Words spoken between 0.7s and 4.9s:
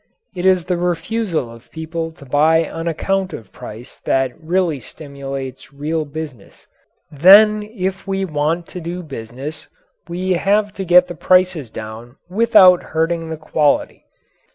refusal of people to buy on account of price that really